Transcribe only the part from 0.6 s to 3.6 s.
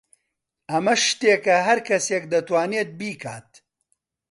ئەمە شتێکە هەر کەسێک دەتوانێت بیکات.